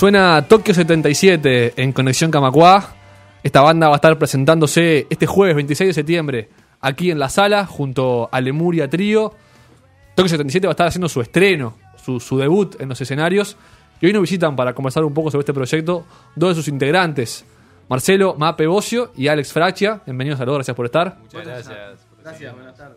Suena 0.00 0.46
Tokio 0.48 0.72
77 0.72 1.74
en 1.76 1.92
Conexión 1.92 2.30
Camacua. 2.30 2.94
Esta 3.42 3.60
banda 3.60 3.88
va 3.88 3.96
a 3.96 3.96
estar 3.96 4.16
presentándose 4.16 5.06
este 5.10 5.26
jueves 5.26 5.54
26 5.54 5.88
de 5.88 5.92
septiembre 5.92 6.48
aquí 6.80 7.10
en 7.10 7.18
la 7.18 7.28
sala 7.28 7.66
junto 7.66 8.26
a 8.32 8.40
Lemuria 8.40 8.88
Trío. 8.88 9.34
Tokio 10.14 10.30
77 10.30 10.66
va 10.66 10.70
a 10.70 10.72
estar 10.72 10.86
haciendo 10.86 11.06
su 11.10 11.20
estreno, 11.20 11.74
su, 12.02 12.18
su 12.18 12.38
debut 12.38 12.80
en 12.80 12.88
los 12.88 12.98
escenarios. 12.98 13.58
Y 14.00 14.06
hoy 14.06 14.14
nos 14.14 14.22
visitan 14.22 14.56
para 14.56 14.72
conversar 14.72 15.04
un 15.04 15.12
poco 15.12 15.30
sobre 15.30 15.42
este 15.42 15.52
proyecto 15.52 16.06
dos 16.34 16.48
de 16.48 16.54
sus 16.54 16.68
integrantes, 16.68 17.44
Marcelo 17.90 18.36
Mape 18.38 18.66
Bocio 18.66 19.12
y 19.18 19.28
Alex 19.28 19.52
Frachia. 19.52 20.00
Bienvenidos 20.06 20.40
a 20.40 20.46
los 20.46 20.52
dos, 20.52 20.58
gracias 20.60 20.76
por 20.78 20.86
estar. 20.86 21.18
Muchas 21.20 21.44
gracias. 21.44 22.06
Gracias, 22.22 22.54
buenas 22.54 22.74
tardes. 22.74 22.96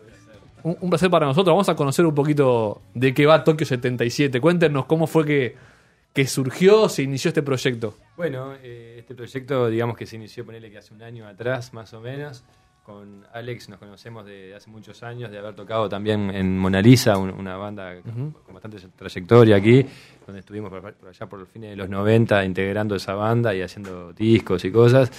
Un, 0.62 0.78
un 0.80 0.88
placer 0.88 1.10
para 1.10 1.26
nosotros. 1.26 1.52
Vamos 1.52 1.68
a 1.68 1.76
conocer 1.76 2.06
un 2.06 2.14
poquito 2.14 2.80
de 2.94 3.12
qué 3.12 3.26
va 3.26 3.44
Tokio 3.44 3.66
77. 3.66 4.40
Cuéntenos 4.40 4.86
cómo 4.86 5.06
fue 5.06 5.26
que, 5.26 5.73
que 6.14 6.26
surgió, 6.26 6.88
se 6.88 7.02
inició 7.02 7.28
este 7.28 7.42
proyecto. 7.42 7.96
Bueno, 8.16 8.54
eh, 8.62 8.96
este 9.00 9.14
proyecto, 9.14 9.68
digamos 9.68 9.96
que 9.96 10.06
se 10.06 10.16
inició, 10.16 10.46
ponerle 10.46 10.70
que 10.70 10.78
hace 10.78 10.94
un 10.94 11.02
año 11.02 11.26
atrás, 11.26 11.74
más 11.74 11.92
o 11.92 12.00
menos. 12.00 12.44
Con 12.84 13.24
Alex 13.32 13.70
nos 13.70 13.78
conocemos 13.78 14.24
de 14.26 14.54
hace 14.54 14.68
muchos 14.70 15.02
años, 15.02 15.30
de 15.30 15.38
haber 15.38 15.54
tocado 15.54 15.88
también 15.88 16.30
en 16.30 16.56
Mona 16.58 16.80
Lisa, 16.82 17.16
un- 17.16 17.30
una 17.30 17.56
banda 17.56 18.00
con- 18.02 18.30
con 18.32 18.54
bastante 18.54 18.76
trayectoria 18.94 19.56
aquí, 19.56 19.84
donde 20.26 20.40
estuvimos 20.40 20.70
por, 20.70 20.92
por 20.92 21.08
allá 21.08 21.26
por 21.26 21.40
el 21.40 21.46
fin 21.46 21.62
de 21.62 21.74
los 21.76 21.88
90 21.88 22.44
integrando 22.44 22.94
esa 22.94 23.14
banda 23.14 23.54
y 23.54 23.62
haciendo 23.62 24.12
discos 24.12 24.64
y 24.66 24.70
cosas, 24.70 25.10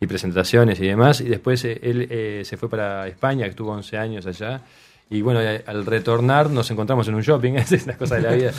y 0.00 0.06
presentaciones 0.06 0.80
y 0.80 0.86
demás. 0.88 1.20
Y 1.20 1.28
después 1.28 1.64
eh, 1.64 1.78
él 1.82 2.08
eh, 2.10 2.42
se 2.44 2.56
fue 2.56 2.68
para 2.68 3.06
España, 3.08 3.44
que 3.44 3.50
estuvo 3.50 3.70
11 3.72 3.96
años 3.96 4.26
allá. 4.26 4.60
Y 5.08 5.22
bueno, 5.22 5.40
al 5.66 5.86
retornar 5.86 6.50
nos 6.50 6.70
encontramos 6.70 7.06
en 7.08 7.14
un 7.14 7.22
shopping, 7.22 7.52
es 7.56 7.86
la 7.86 7.96
cosa 7.96 8.16
de 8.16 8.22
la 8.22 8.32
vida. 8.32 8.52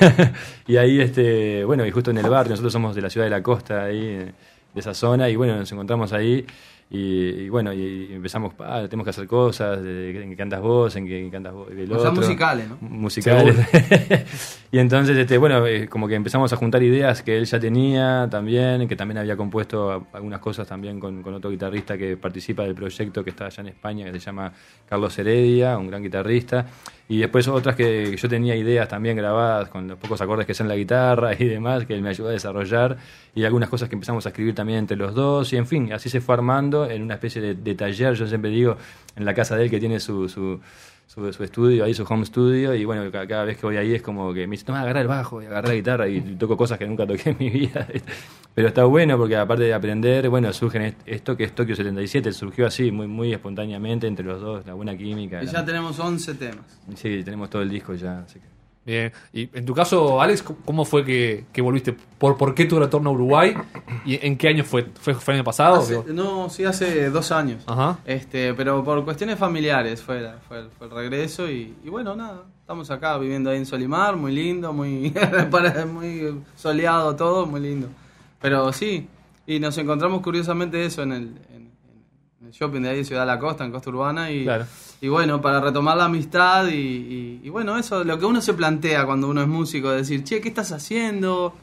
y 0.66 0.76
ahí, 0.76 1.00
este, 1.00 1.64
bueno, 1.64 1.86
y 1.86 1.90
justo 1.90 2.10
en 2.10 2.18
el 2.18 2.28
barrio, 2.28 2.50
nosotros 2.50 2.72
somos 2.72 2.94
de 2.94 3.02
la 3.02 3.10
ciudad 3.10 3.26
de 3.26 3.30
la 3.30 3.42
costa, 3.42 3.84
ahí, 3.84 4.00
de 4.00 4.34
esa 4.74 4.92
zona, 4.92 5.28
y 5.30 5.36
bueno, 5.36 5.56
nos 5.56 5.70
encontramos 5.72 6.12
ahí. 6.12 6.44
Y, 6.88 6.98
y 6.98 7.48
bueno, 7.48 7.72
y, 7.72 8.12
empezamos, 8.12 8.54
ah, 8.60 8.82
tenemos 8.84 9.04
que 9.04 9.10
hacer 9.10 9.26
cosas, 9.26 9.82
de, 9.82 9.92
de- 9.92 10.22
en 10.22 10.30
que 10.30 10.36
cantas 10.36 10.60
vos, 10.60 10.94
en 10.94 11.04
que 11.04 11.28
cantas 11.30 11.52
vos, 11.52 11.68
el 11.70 11.88
musicales, 12.14 12.68
¿no? 12.68 12.78
Musicales. 12.80 13.56
y 14.70 14.78
entonces, 14.78 15.16
este, 15.16 15.36
bueno, 15.36 15.66
eh, 15.66 15.88
como 15.88 16.06
que 16.06 16.14
empezamos 16.14 16.52
a 16.52 16.56
juntar 16.56 16.84
ideas 16.84 17.22
que 17.22 17.38
él 17.38 17.44
ya 17.44 17.58
tenía 17.58 18.28
también, 18.30 18.86
que 18.86 18.94
también 18.94 19.18
había 19.18 19.36
compuesto 19.36 20.06
algunas 20.12 20.38
cosas 20.38 20.68
también 20.68 21.00
con, 21.00 21.22
con 21.22 21.34
otro 21.34 21.50
guitarrista 21.50 21.98
que 21.98 22.16
participa 22.16 22.62
del 22.62 22.76
proyecto 22.76 23.24
que 23.24 23.30
está 23.30 23.46
allá 23.46 23.62
en 23.62 23.68
España, 23.68 24.04
que 24.04 24.12
se 24.12 24.26
llama 24.26 24.52
Carlos 24.88 25.18
Heredia, 25.18 25.76
un 25.78 25.88
gran 25.88 26.04
guitarrista. 26.04 26.66
Y 27.08 27.18
después 27.18 27.46
otras 27.46 27.76
que, 27.76 28.08
que 28.10 28.16
yo 28.16 28.28
tenía 28.28 28.56
ideas 28.56 28.88
también 28.88 29.16
grabadas 29.16 29.68
con 29.68 29.86
los 29.86 29.96
pocos 29.96 30.20
acordes 30.20 30.44
que 30.44 30.54
sé 30.54 30.64
en 30.64 30.68
la 30.68 30.74
guitarra 30.74 31.34
y 31.38 31.44
demás, 31.44 31.86
que 31.86 31.94
él 31.94 32.02
me 32.02 32.08
ayudó 32.08 32.28
a 32.28 32.32
desarrollar. 32.32 32.96
Y 33.32 33.44
algunas 33.44 33.68
cosas 33.68 33.88
que 33.88 33.94
empezamos 33.94 34.26
a 34.26 34.30
escribir 34.30 34.54
también 34.56 34.80
entre 34.80 34.96
los 34.96 35.14
dos. 35.14 35.52
Y 35.52 35.56
en 35.56 35.66
fin, 35.66 35.92
así 35.92 36.08
se 36.08 36.20
fue 36.20 36.34
armando 36.34 36.75
en 36.84 37.00
una 37.02 37.14
especie 37.14 37.40
de, 37.40 37.54
de 37.54 37.74
taller, 37.74 38.12
yo 38.14 38.26
siempre 38.26 38.50
digo, 38.50 38.76
en 39.16 39.24
la 39.24 39.32
casa 39.32 39.56
de 39.56 39.64
él 39.64 39.70
que 39.70 39.80
tiene 39.80 39.98
su, 40.00 40.28
su, 40.28 40.60
su, 41.06 41.32
su 41.32 41.42
estudio, 41.44 41.84
ahí 41.84 41.94
su 41.94 42.02
home 42.04 42.26
studio, 42.26 42.74
y 42.74 42.84
bueno, 42.84 43.10
ca- 43.10 43.26
cada, 43.26 43.44
vez 43.44 43.56
que 43.56 43.64
voy 43.64 43.76
ahí 43.78 43.94
es 43.94 44.02
como 44.02 44.34
que 44.34 44.46
me 44.46 44.52
dice, 44.52 44.64
toma, 44.66 44.82
agarra 44.82 45.00
el 45.00 45.08
bajo, 45.08 45.42
y 45.42 45.46
agarra 45.46 45.68
la 45.68 45.74
guitarra, 45.74 46.08
y 46.08 46.20
toco 46.36 46.56
cosas 46.56 46.78
que 46.78 46.86
nunca 46.86 47.06
toqué 47.06 47.30
en 47.30 47.36
mi 47.38 47.48
vida. 47.48 47.86
Pero 48.54 48.68
está 48.68 48.84
bueno 48.84 49.18
porque 49.18 49.36
aparte 49.36 49.64
de 49.64 49.74
aprender, 49.74 50.28
bueno, 50.30 50.52
surge 50.52 50.78
en 50.78 50.84
est- 50.84 51.00
esto 51.06 51.36
que 51.36 51.44
es 51.44 51.54
Tokio 51.54 51.76
77, 51.76 52.32
surgió 52.32 52.66
así, 52.66 52.90
muy, 52.90 53.06
muy 53.06 53.32
espontáneamente 53.32 54.06
entre 54.06 54.24
los 54.26 54.40
dos, 54.40 54.66
la 54.66 54.74
buena 54.74 54.96
química. 54.96 55.42
Y 55.42 55.46
la- 55.46 55.52
ya 55.52 55.64
tenemos 55.64 55.98
11 55.98 56.34
temas. 56.34 56.80
Sí, 56.94 57.22
tenemos 57.24 57.50
todo 57.50 57.62
el 57.62 57.68
disco 57.70 57.94
ya, 57.94 58.20
así 58.20 58.38
que... 58.40 58.55
Bien. 58.86 59.12
Y 59.32 59.50
en 59.52 59.66
tu 59.66 59.74
caso, 59.74 60.20
Alex, 60.22 60.42
¿cómo- 60.44 60.58
¿cómo 60.64 60.84
fue 60.84 61.04
que, 61.04 61.44
que 61.52 61.60
volviste? 61.60 61.92
¿Por, 62.18 62.36
¿Por 62.36 62.54
qué 62.54 62.66
tu 62.66 62.78
retorno 62.78 63.10
a 63.10 63.12
Uruguay? 63.12 63.54
¿Y 64.04 64.24
en 64.24 64.38
qué 64.38 64.46
año 64.48 64.62
fue? 64.62 64.86
¿Fue, 65.00 65.12
fue 65.14 65.34
el 65.34 65.40
año 65.40 65.44
pasado? 65.44 65.78
Hace- 65.80 66.04
no, 66.12 66.48
sí, 66.48 66.64
hace 66.64 67.10
dos 67.10 67.32
años. 67.32 67.64
Ajá. 67.66 67.98
Este, 68.06 68.54
pero 68.54 68.84
por 68.84 69.04
cuestiones 69.04 69.38
familiares 69.40 70.00
fue, 70.02 70.20
la- 70.20 70.38
fue, 70.46 70.60
el, 70.60 70.70
fue 70.70 70.86
el 70.86 70.92
regreso 70.94 71.50
y, 71.50 71.74
y 71.84 71.88
bueno, 71.88 72.14
nada, 72.14 72.44
estamos 72.60 72.88
acá 72.92 73.18
viviendo 73.18 73.50
ahí 73.50 73.56
en 73.58 73.66
Solimar, 73.66 74.14
muy 74.16 74.32
lindo, 74.32 74.72
muy, 74.72 75.12
muy 75.92 76.40
soleado 76.54 77.16
todo, 77.16 77.44
muy 77.44 77.60
lindo. 77.60 77.88
Pero 78.40 78.72
sí, 78.72 79.08
y 79.46 79.58
nos 79.58 79.76
encontramos 79.78 80.22
curiosamente 80.22 80.84
eso 80.84 81.02
en 81.02 81.12
el, 81.12 81.22
en 81.54 81.65
el 82.46 82.52
shopping 82.52 82.80
de 82.82 82.88
ahí 82.90 82.96
de 82.98 83.04
Ciudad 83.04 83.22
de 83.22 83.26
la 83.26 83.38
Costa, 83.38 83.64
en 83.64 83.72
Costa 83.72 83.90
Urbana, 83.90 84.30
y, 84.30 84.44
Claro. 84.44 84.64
y 85.00 85.08
bueno, 85.08 85.40
para 85.40 85.60
retomar 85.60 85.96
la 85.96 86.04
amistad 86.06 86.66
y, 86.68 86.74
y- 86.74 87.40
y 87.44 87.48
bueno, 87.50 87.76
eso, 87.76 88.04
lo 88.04 88.18
que 88.18 88.24
uno 88.24 88.40
se 88.40 88.54
plantea 88.54 89.04
cuando 89.06 89.28
uno 89.28 89.42
es 89.42 89.48
músico, 89.48 89.90
decir, 89.90 90.24
che, 90.24 90.40
¿qué 90.40 90.48
estás 90.48 90.72
haciendo? 90.72 91.54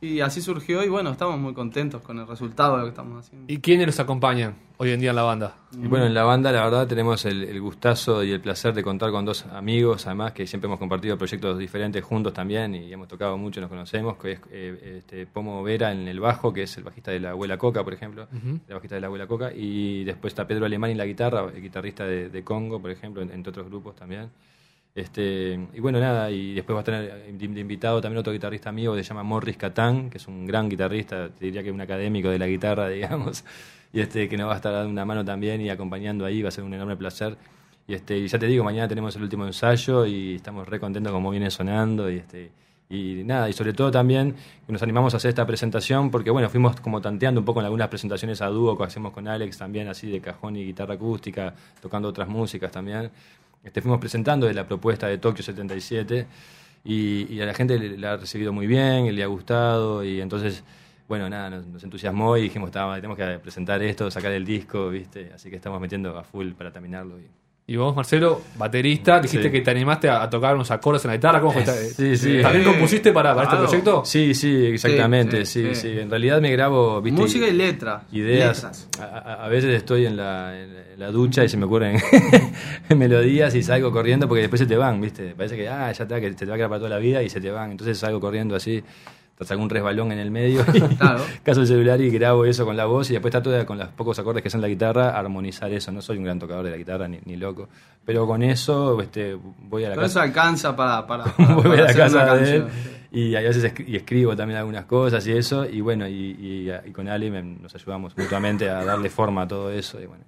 Y 0.00 0.20
así 0.20 0.40
surgió 0.40 0.82
y 0.84 0.88
bueno, 0.88 1.10
estamos 1.10 1.38
muy 1.38 1.52
contentos 1.54 2.00
con 2.02 2.18
el 2.18 2.26
resultado 2.26 2.72
de 2.74 2.78
lo 2.78 2.84
que 2.84 2.90
estamos 2.90 3.26
haciendo. 3.26 3.52
¿Y 3.52 3.58
quiénes 3.58 3.86
los 3.86 3.98
acompañan 4.00 4.54
hoy 4.78 4.90
en 4.92 5.00
día 5.00 5.10
en 5.10 5.16
la 5.16 5.22
banda? 5.24 5.56
Y 5.72 5.88
bueno, 5.88 6.06
en 6.06 6.14
la 6.14 6.22
banda 6.22 6.52
la 6.52 6.62
verdad 6.64 6.86
tenemos 6.86 7.24
el, 7.24 7.42
el 7.42 7.60
gustazo 7.60 8.22
y 8.22 8.30
el 8.30 8.40
placer 8.40 8.72
de 8.74 8.82
contar 8.82 9.10
con 9.10 9.24
dos 9.24 9.44
amigos, 9.46 10.06
además 10.06 10.32
que 10.32 10.46
siempre 10.46 10.68
hemos 10.68 10.78
compartido 10.78 11.18
proyectos 11.18 11.58
diferentes 11.58 12.02
juntos 12.04 12.32
también 12.32 12.74
y 12.76 12.92
hemos 12.92 13.08
tocado 13.08 13.36
mucho, 13.36 13.60
nos 13.60 13.68
conocemos, 13.68 14.16
que 14.18 14.32
es 14.32 14.40
eh, 14.52 14.96
este, 14.98 15.26
Pomo 15.26 15.62
Vera 15.64 15.90
en 15.92 16.06
el 16.08 16.20
bajo, 16.20 16.52
que 16.52 16.62
es 16.62 16.76
el 16.76 16.84
bajista 16.84 17.10
de 17.10 17.20
la 17.20 17.30
Abuela 17.30 17.58
Coca, 17.58 17.82
por 17.84 17.92
ejemplo, 17.92 18.28
la 18.68 18.74
bajista 18.76 18.94
de 18.94 19.00
la 19.00 19.08
Abuela 19.08 19.26
Coca, 19.26 19.50
y 19.52 20.04
después 20.04 20.30
está 20.32 20.46
Pedro 20.46 20.64
Alemán 20.64 20.90
en 20.90 20.98
la 20.98 21.06
guitarra, 21.06 21.44
el 21.54 21.60
guitarrista 21.60 22.04
de, 22.04 22.30
de 22.30 22.44
Congo, 22.44 22.80
por 22.80 22.90
ejemplo, 22.92 23.20
en- 23.20 23.32
entre 23.32 23.50
otros 23.50 23.66
grupos 23.66 23.96
también. 23.96 24.30
Este, 24.94 25.68
y 25.72 25.80
bueno, 25.80 26.00
nada, 26.00 26.30
y 26.30 26.54
después 26.54 26.76
va 26.76 26.80
a 26.80 26.84
tener 26.84 27.24
invitado 27.40 28.00
también 28.00 28.18
otro 28.18 28.32
guitarrista 28.32 28.70
amigo 28.70 28.94
que 28.94 29.04
se 29.04 29.08
llama 29.10 29.22
Morris 29.22 29.56
Catán, 29.56 30.10
que 30.10 30.18
es 30.18 30.26
un 30.26 30.46
gran 30.46 30.68
guitarrista, 30.68 31.28
te 31.28 31.44
diría 31.44 31.62
que 31.62 31.68
es 31.68 31.74
un 31.74 31.80
académico 31.80 32.28
de 32.28 32.38
la 32.38 32.46
guitarra, 32.46 32.88
digamos, 32.90 33.44
y 33.92 34.00
este 34.00 34.28
que 34.28 34.36
nos 34.36 34.48
va 34.48 34.54
a 34.54 34.56
estar 34.56 34.72
dando 34.72 34.90
una 34.90 35.04
mano 35.04 35.24
también 35.24 35.60
y 35.60 35.70
acompañando 35.70 36.24
ahí, 36.24 36.42
va 36.42 36.48
a 36.48 36.52
ser 36.52 36.64
un 36.64 36.74
enorme 36.74 36.96
placer. 36.96 37.36
Y 37.86 37.94
este, 37.94 38.18
y 38.18 38.28
ya 38.28 38.38
te 38.38 38.46
digo, 38.46 38.62
mañana 38.64 38.88
tenemos 38.88 39.16
el 39.16 39.22
último 39.22 39.46
ensayo 39.46 40.06
y 40.06 40.36
estamos 40.36 40.68
re 40.68 40.78
contentos 40.78 41.12
como 41.12 41.30
viene 41.30 41.50
sonando 41.50 42.10
y 42.10 42.16
este 42.16 42.52
y 42.90 43.22
nada, 43.24 43.48
y 43.48 43.52
sobre 43.52 43.72
todo 43.72 43.92
también 43.92 44.34
nos 44.66 44.82
animamos 44.82 45.14
a 45.14 45.18
hacer 45.18 45.28
esta 45.28 45.46
presentación 45.46 46.10
porque 46.10 46.30
bueno, 46.30 46.50
fuimos 46.50 46.80
como 46.80 47.00
tanteando 47.00 47.40
un 47.40 47.44
poco 47.44 47.60
en 47.60 47.66
algunas 47.66 47.86
presentaciones 47.86 48.42
a 48.42 48.48
dúo 48.48 48.76
que 48.76 48.82
hacemos 48.82 49.12
con 49.12 49.28
Alex 49.28 49.58
también 49.58 49.86
así 49.86 50.10
de 50.10 50.20
cajón 50.20 50.56
y 50.56 50.64
guitarra 50.64 50.94
acústica, 50.94 51.54
tocando 51.80 52.08
otras 52.08 52.28
músicas 52.28 52.72
también. 52.72 53.10
Este, 53.64 53.82
fuimos 53.82 54.00
presentando 54.00 54.46
de 54.46 54.54
la 54.54 54.66
propuesta 54.66 55.06
de 55.06 55.18
Tokio 55.18 55.44
77 55.44 56.26
y, 56.84 57.32
y 57.34 57.40
a 57.40 57.46
la 57.46 57.54
gente 57.54 57.78
la 57.98 58.14
ha 58.14 58.16
recibido 58.16 58.52
muy 58.52 58.66
bien, 58.66 59.14
le 59.14 59.22
ha 59.22 59.26
gustado 59.26 60.02
y 60.02 60.20
entonces, 60.20 60.64
bueno, 61.08 61.28
nada, 61.28 61.50
nos, 61.50 61.66
nos 61.66 61.84
entusiasmó 61.84 62.36
y 62.36 62.42
dijimos, 62.42 62.70
"Tá, 62.70 62.94
tenemos 62.96 63.16
que 63.18 63.38
presentar 63.38 63.82
esto, 63.82 64.10
sacar 64.10 64.32
el 64.32 64.44
disco, 64.44 64.88
¿viste? 64.88 65.32
Así 65.34 65.50
que 65.50 65.56
estamos 65.56 65.80
metiendo 65.80 66.16
a 66.18 66.24
full 66.24 66.52
para 66.52 66.72
terminarlo. 66.72 67.18
Y... 67.20 67.39
Y 67.70 67.76
vos, 67.76 67.94
Marcelo, 67.94 68.42
baterista, 68.58 69.20
dijiste 69.20 69.44
Sí. 69.46 69.52
que 69.52 69.60
te 69.60 69.70
animaste 69.70 70.08
a, 70.08 70.24
a 70.24 70.28
tocar 70.28 70.56
unos 70.56 70.68
acordes 70.72 71.04
en 71.04 71.10
la 71.12 71.16
guitarra. 71.18 71.38
¿Cómo 71.40 71.52
fue? 71.52 71.62
esta- 71.62 71.76
Sí, 71.76 72.16
sí. 72.16 72.42
¿También 72.42 72.64
compusiste 72.64 73.12
para, 73.12 73.32
para 73.32 73.44
este 73.48 73.56
proyecto? 73.64 74.04
Sí, 74.04 74.34
sí, 74.34 74.66
exactamente, 74.66 75.46
Sí, 75.46 75.62
sí, 75.62 75.68
sí, 75.68 75.74
sí, 75.76 75.88
sí. 75.94 76.00
En 76.00 76.10
realidad 76.10 76.40
me 76.40 76.50
grabo, 76.50 77.00
¿viste? 77.00 77.20
Música 77.20 77.46
y 77.46 77.52
letra. 77.52 78.02
ideas. 78.10 78.56
Letras. 78.64 78.88
A, 78.98 79.46
veces 79.46 79.72
estoy 79.76 80.04
en 80.06 80.16
la, 80.16 80.60
en 80.60 80.74
la 80.98 81.12
ducha 81.12 81.44
y 81.44 81.48
se 81.48 81.56
me 81.56 81.66
ocurren 81.66 81.96
melodías 82.96 83.54
y 83.54 83.62
salgo 83.62 83.92
corriendo 83.92 84.26
porque 84.26 84.40
después 84.42 84.58
se 84.58 84.66
te 84.66 84.76
van, 84.76 85.00
¿viste? 85.00 85.34
Parece 85.36 85.56
que, 85.56 85.68
ah, 85.68 85.92
ya 85.92 86.02
está, 86.04 86.20
que 86.20 86.28
te 86.32 86.46
va 86.46 86.54
a 86.54 86.56
quedar 86.56 86.70
para 86.70 86.78
toda 86.80 86.90
la 86.90 86.98
vida 86.98 87.22
y 87.22 87.28
se 87.30 87.40
te 87.40 87.52
van. 87.52 87.70
Entonces 87.70 87.98
salgo 87.98 88.18
corriendo 88.18 88.56
así, 88.56 88.82
te 89.48 89.54
algún 89.54 89.70
resbalón 89.70 90.12
en 90.12 90.18
el 90.18 90.30
medio, 90.30 90.64
Claro. 90.98 91.22
caso 91.42 91.60
el 91.62 91.66
celular 91.66 92.00
y 92.00 92.10
grabo 92.10 92.44
eso 92.44 92.64
con 92.64 92.76
la 92.76 92.84
voz 92.86 93.10
y 93.10 93.14
después 93.14 93.32
trato 93.32 93.50
de, 93.50 93.64
con 93.66 93.78
los 93.78 93.88
pocos 93.88 94.18
acordes 94.18 94.42
que 94.42 94.50
son 94.50 94.60
la 94.60 94.68
guitarra, 94.68 95.18
armonizar 95.18 95.72
eso. 95.72 95.90
No 95.92 96.02
soy 96.02 96.18
un 96.18 96.24
gran 96.24 96.38
tocador 96.38 96.64
de 96.64 96.70
la 96.72 96.76
guitarra 96.76 97.08
ni, 97.08 97.18
ni 97.24 97.36
loco, 97.36 97.68
pero 98.04 98.26
con 98.26 98.42
eso 98.42 99.00
este, 99.00 99.36
voy 99.62 99.84
a 99.84 99.88
la 99.90 99.94
Pero 99.94 100.06
eso 100.06 100.14
casa, 100.20 100.22
alcanza 100.26 100.76
para, 100.76 101.06
para, 101.06 101.24
para- 101.36 101.54
voy 101.54 101.62
para 101.64 101.74
a 101.74 101.76
la 101.84 101.84
hacer 101.90 101.96
una 101.96 102.24
casa 102.24 102.34
de 102.36 102.56
él 102.56 102.64
y 103.12 103.34
a 103.34 103.40
veces 103.40 103.72
y 103.86 103.96
escribo 103.96 104.36
también 104.36 104.58
algunas 104.58 104.84
cosas 104.84 105.26
y 105.26 105.32
eso. 105.32 105.64
Y 105.64 105.80
bueno, 105.80 106.06
y, 106.06 106.12
y- 106.12 106.70
y 106.88 106.92
con 106.92 107.08
Ali 107.08 107.30
me- 107.30 107.42
nos 107.42 107.74
ayudamos 107.74 108.16
mutuamente 108.16 108.68
a 108.70 108.84
darle 108.84 109.10
forma 109.10 109.42
a 109.42 109.48
todo 109.48 109.70
eso. 109.70 110.00
Y 110.00 110.06
bueno, 110.06 110.22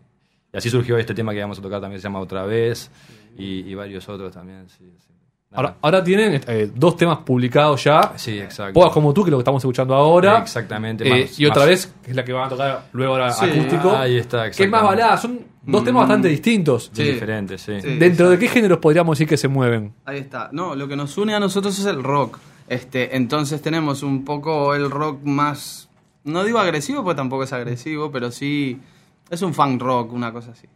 y 0.52 0.56
así 0.56 0.68
surgió 0.68 0.98
este 0.98 1.14
tema 1.14 1.32
que 1.32 1.40
vamos 1.40 1.58
a 1.58 1.62
tocar 1.62 1.80
también, 1.80 2.00
se 2.00 2.04
llama 2.08 2.18
Otra 2.20 2.44
vez, 2.44 2.90
y, 3.38 3.60
y 3.70 3.74
varios 3.74 4.08
otros 4.08 4.32
también. 4.32 4.68
Sí, 4.68 4.90
sí. 4.98 5.12
Ahora, 5.54 5.76
ahora 5.82 6.02
tienen 6.02 6.40
eh, 6.46 6.70
dos 6.74 6.96
temas 6.96 7.18
publicados 7.18 7.84
ya. 7.84 8.12
Sí, 8.16 8.38
exacto. 8.38 8.72
Podas 8.72 8.92
como 8.92 9.12
tú, 9.12 9.22
que 9.22 9.28
es 9.28 9.32
lo 9.32 9.36
que 9.38 9.42
estamos 9.42 9.62
escuchando 9.62 9.94
ahora. 9.94 10.38
Exactamente. 10.38 11.06
Eh, 11.06 11.22
más- 11.24 11.38
y 11.40 11.44
otra 11.46 11.60
más- 11.60 11.68
vez, 11.68 11.94
que 12.02 12.10
es 12.10 12.16
la 12.16 12.24
que 12.24 12.32
van 12.32 12.46
a 12.46 12.48
tocar 12.48 12.82
luego 12.92 13.12
ahora 13.12 13.32
Sí. 13.32 13.44
acústico. 13.44 13.90
Ahí 13.96 14.16
está, 14.16 14.50
Que 14.50 14.64
es 14.64 14.70
más 14.70 14.82
balada. 14.82 15.16
Son 15.18 15.40
dos 15.64 15.84
temas 15.84 16.00
bastante 16.02 16.28
distintos. 16.28 16.90
Sí. 16.92 17.02
diferentes, 17.04 17.60
sí. 17.60 17.80
Sí. 17.80 17.96
¿Dentro 17.98 18.30
de 18.30 18.38
qué 18.38 18.48
géneros 18.48 18.78
podríamos 18.78 19.18
decir 19.18 19.28
que 19.28 19.36
se 19.36 19.48
mueven? 19.48 19.92
Ahí 20.06 20.18
está. 20.18 20.48
No, 20.52 20.74
lo 20.74 20.88
que 20.88 20.96
nos 20.96 21.16
une 21.18 21.34
a 21.34 21.40
nosotros 21.40 21.78
es 21.78 21.84
el 21.84 22.02
rock. 22.02 22.38
Este, 22.68 23.14
entonces 23.16 23.60
tenemos 23.60 24.02
un 24.02 24.24
poco 24.24 24.74
el 24.74 24.90
rock 24.90 25.22
más, 25.24 25.90
no 26.24 26.44
digo 26.44 26.58
agresivo, 26.58 27.02
porque 27.04 27.16
tampoco 27.16 27.42
es 27.42 27.52
agresivo, 27.52 28.10
pero 28.10 28.30
sí 28.30 28.80
es 29.28 29.42
un 29.42 29.52
funk 29.52 29.82
rock, 29.82 30.12
una 30.14 30.32
cosa 30.32 30.52
así. 30.52 30.66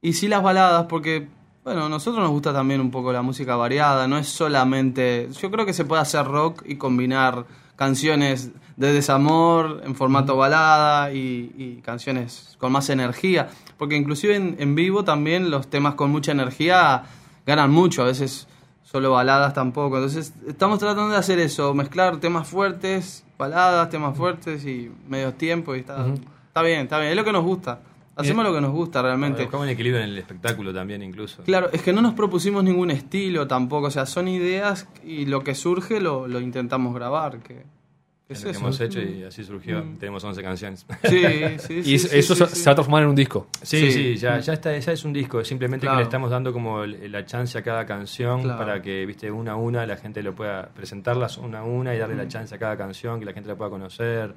Y 0.00 0.14
sí 0.14 0.28
las 0.28 0.42
baladas, 0.42 0.86
porque, 0.88 1.26
bueno, 1.66 1.86
a 1.86 1.88
nosotros 1.88 2.22
nos 2.22 2.30
gusta 2.30 2.52
también 2.52 2.80
un 2.80 2.92
poco 2.92 3.12
la 3.12 3.22
música 3.22 3.56
variada, 3.56 4.06
no 4.06 4.18
es 4.18 4.28
solamente, 4.28 5.28
yo 5.32 5.50
creo 5.50 5.66
que 5.66 5.72
se 5.72 5.84
puede 5.84 6.00
hacer 6.00 6.24
rock 6.24 6.62
y 6.64 6.76
combinar 6.76 7.44
canciones 7.74 8.52
de 8.76 8.92
desamor 8.92 9.82
en 9.84 9.96
formato 9.96 10.36
balada 10.36 11.12
y, 11.12 11.52
y 11.58 11.80
canciones 11.82 12.56
con 12.60 12.70
más 12.70 12.88
energía, 12.88 13.48
porque 13.78 13.96
inclusive 13.96 14.36
en, 14.36 14.54
en 14.60 14.76
vivo 14.76 15.02
también 15.02 15.50
los 15.50 15.66
temas 15.66 15.96
con 15.96 16.12
mucha 16.12 16.30
energía 16.30 17.02
ganan 17.44 17.72
mucho, 17.72 18.02
a 18.02 18.04
veces 18.04 18.46
solo 18.84 19.10
baladas 19.10 19.52
tampoco, 19.52 19.96
entonces 19.96 20.34
estamos 20.46 20.78
tratando 20.78 21.08
de 21.08 21.16
hacer 21.16 21.40
eso, 21.40 21.74
mezclar 21.74 22.18
temas 22.18 22.46
fuertes, 22.46 23.24
baladas, 23.36 23.90
temas 23.90 24.16
fuertes 24.16 24.64
y 24.66 24.92
medios 25.08 25.36
tiempos 25.36 25.76
y 25.76 25.80
está, 25.80 26.06
está 26.46 26.62
bien, 26.62 26.82
está 26.82 27.00
bien, 27.00 27.10
es 27.10 27.16
lo 27.16 27.24
que 27.24 27.32
nos 27.32 27.42
gusta, 27.42 27.80
hacemos 28.16 28.44
lo 28.44 28.52
que 28.54 28.60
nos 28.60 28.72
gusta 28.72 29.02
realmente. 29.02 29.42
Buscamos 29.42 29.64
un 29.66 29.70
equilibrio 29.70 30.02
en 30.02 30.08
el 30.10 30.18
espectáculo 30.18 30.72
también, 30.74 31.02
incluso. 31.02 31.42
Claro, 31.44 31.68
es 31.72 31.82
que 31.82 31.92
no 31.92 32.02
nos 32.02 32.14
propusimos 32.14 32.64
ningún 32.64 32.90
estilo 32.90 33.46
tampoco, 33.46 33.86
o 33.86 33.90
sea, 33.90 34.06
son 34.06 34.26
ideas 34.28 34.88
y 35.04 35.26
lo 35.26 35.44
que 35.44 35.54
surge 35.54 36.00
lo, 36.00 36.26
lo 36.26 36.40
intentamos 36.40 36.94
grabar, 36.94 37.38
que 37.40 37.62
Es 38.28 38.38
es 38.38 38.40
lo 38.40 38.44
que 38.46 38.50
eso. 38.56 38.60
hemos 38.60 38.80
hecho 38.80 39.00
y 39.00 39.22
así 39.22 39.44
surgió. 39.44 39.84
Tenemos 40.00 40.24
11 40.24 40.42
canciones. 40.42 40.84
Sí, 41.08 41.22
sí, 41.58 41.74
Y 41.84 41.84
sí, 41.84 41.94
eso, 41.94 42.08
sí, 42.08 42.18
eso 42.18 42.34
sí, 42.34 42.44
se, 42.46 42.56
sí. 42.56 42.64
va 42.66 42.72
a 42.72 42.74
transformar 42.74 43.02
en 43.04 43.08
un 43.10 43.14
disco. 43.14 43.46
Sí, 43.62 43.78
Sí. 43.78 43.92
sí, 43.92 44.16
ya, 44.16 44.40
ya 44.40 44.52
está, 44.54 44.76
ya 44.76 44.92
es 44.92 45.04
un 45.04 45.12
disco, 45.12 45.44
simplemente 45.44 45.84
Claro. 45.86 45.98
que 45.98 46.00
le 46.00 46.04
estamos 46.04 46.30
dando 46.30 46.52
como 46.52 46.82
el- 46.82 47.12
la 47.12 47.24
chance 47.24 47.56
a 47.56 47.62
cada 47.62 47.86
canción 47.86 48.42
Claro. 48.42 48.58
para 48.58 48.82
que, 48.82 49.06
viste, 49.06 49.30
una 49.30 49.52
a 49.52 49.56
una 49.56 49.86
la 49.86 49.96
gente 49.96 50.22
lo 50.24 50.34
pueda 50.34 50.68
presentarlas 50.74 51.38
una 51.38 51.60
a 51.60 51.64
una 51.64 51.94
y 51.94 51.98
darle 51.98 52.14
Mm. 52.16 52.18
la 52.18 52.28
chance 52.28 52.54
a 52.54 52.58
cada 52.58 52.76
canción, 52.76 53.20
que 53.20 53.26
la 53.26 53.32
gente 53.32 53.48
la 53.48 53.56
pueda 53.56 53.70
conocer, 53.70 54.34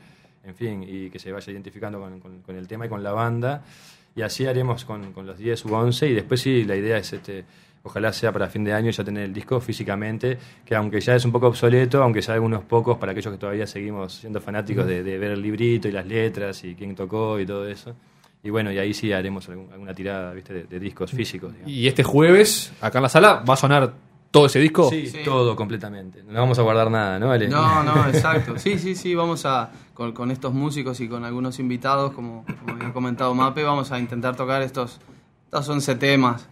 en 0.50 0.56
fin, 0.56 0.84
y 0.88 1.10
que 1.10 1.20
se 1.20 1.32
vaya 1.32 1.52
identificando 1.52 2.00
con, 2.00 2.20
con- 2.20 2.42
con 2.42 2.56
el 2.56 2.68
tema 2.68 2.86
y 2.86 2.90
con 2.90 3.02
la 3.04 3.12
banda. 3.14 3.64
Y 4.16 4.22
así 4.22 4.46
haremos 4.46 4.84
con, 4.86 5.14
con 5.14 5.26
los 5.26 5.38
10 5.38 5.66
u 5.66 5.74
11 5.76 6.08
y 6.10 6.14
después 6.14 6.42
sí, 6.42 6.66
la 6.66 6.76
idea 6.76 6.98
es, 6.98 7.14
este, 7.14 7.46
ojalá 7.84 8.12
sea 8.12 8.32
para 8.34 8.48
fin 8.48 8.64
de 8.64 8.74
año 8.74 8.92
ya 8.92 9.04
tener 9.04 9.24
el 9.24 9.34
disco 9.34 9.62
físicamente, 9.62 10.38
que 10.66 10.76
aunque 10.76 11.00
ya 11.00 11.16
es 11.16 11.24
un 11.24 11.32
poco 11.32 11.48
obsoleto, 11.48 12.02
aunque 12.04 12.20
ya 12.22 12.34
algunos 12.34 12.64
pocos, 12.64 12.98
para 12.98 13.12
aquellos 13.14 13.32
que 13.32 13.38
todavía 13.40 13.66
seguimos 13.68 14.14
siendo 14.16 14.42
fanáticos 14.42 14.86
de, 14.88 15.04
de 15.04 15.18
ver 15.18 15.32
el 15.32 15.42
librito 15.42 15.88
y 15.88 15.92
las 15.92 16.06
letras 16.06 16.64
y 16.66 16.76
quién 16.76 16.96
tocó 16.96 17.40
y 17.40 17.46
todo 17.46 17.68
eso. 17.68 17.96
Y 18.44 18.50
bueno, 18.50 18.72
y 18.72 18.78
ahí 18.80 18.94
sí 18.94 19.12
haremos 19.14 19.48
algún- 19.50 19.72
alguna 19.72 19.94
tirada 19.94 20.34
¿viste? 20.34 20.54
De, 20.54 20.64
de 20.64 20.80
discos 20.80 21.12
físicos. 21.12 21.52
digamos. 21.54 21.72
Y 21.72 21.88
este 21.88 22.04
jueves, 22.04 22.74
acá 22.82 22.98
en 23.00 23.04
la 23.04 23.10
sala, 23.10 23.44
va 23.48 23.54
a 23.54 23.58
sonar 23.58 23.94
todo 24.32 24.46
ese 24.46 24.60
disco. 24.60 24.90
Sí, 24.90 25.08
Sí. 25.08 25.20
todo 25.26 25.56
completamente. 25.56 26.24
No 26.24 26.40
vamos 26.40 26.60
a 26.60 26.62
guardar 26.62 26.92
nada, 26.92 27.20
¿no, 27.20 27.32
Ale? 27.32 27.48
No, 27.48 27.84
no, 27.84 28.08
exacto. 28.14 28.58
Sí, 28.60 28.78
sí, 28.78 28.96
sí, 28.96 29.16
vamos 29.16 29.46
a, 29.46 29.72
con, 29.94 30.12
con 30.14 30.32
estos 30.32 30.54
músicos 30.54 31.00
y 31.00 31.08
con 31.10 31.24
algunos 31.26 31.60
invitados, 31.60 32.12
como, 32.14 32.46
como 32.60 32.76
había 32.76 32.94
comentado 32.94 33.34
Mape, 33.34 33.64
vamos 33.64 33.92
a 33.92 34.00
intentar 34.00 34.36
tocar 34.36 34.62
estos, 34.62 35.00
estos 35.46 35.68
11 35.70 35.96
temas. 35.96 36.48